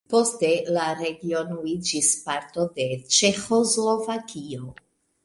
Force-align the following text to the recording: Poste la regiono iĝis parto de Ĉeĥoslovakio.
Poste 0.11 0.47
la 0.77 0.85
regiono 1.01 1.57
iĝis 1.71 2.09
parto 2.29 2.65
de 2.79 2.87
Ĉeĥoslovakio. 3.19 4.73